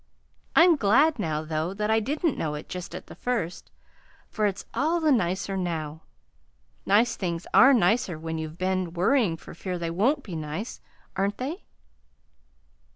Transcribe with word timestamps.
I'm 0.55 0.77
glad 0.77 1.19
now, 1.19 1.43
though, 1.43 1.75
that 1.75 1.91
I 1.91 1.99
didn't 1.99 2.35
know 2.35 2.55
it 2.55 2.67
just 2.67 2.95
at 2.95 3.05
the 3.05 3.13
first, 3.13 3.69
for 4.31 4.47
it's 4.47 4.65
all 4.73 4.99
the 4.99 5.11
nicer 5.11 5.55
now. 5.55 6.01
Nice 6.87 7.15
things 7.15 7.45
are 7.53 7.71
nicer 7.71 8.17
when 8.17 8.39
you've 8.39 8.57
been 8.57 8.93
worrying 8.93 9.37
for 9.37 9.53
fear 9.53 9.77
they 9.77 9.91
won't 9.91 10.23
be 10.23 10.35
nice, 10.35 10.81
aren't 11.15 11.37
they?" 11.37 11.65